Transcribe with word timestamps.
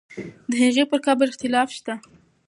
د 0.49 0.51
هغې 0.63 0.83
پر 0.89 0.99
قبر 1.05 1.27
اختلاف 1.29 1.69
شته. 1.77 1.93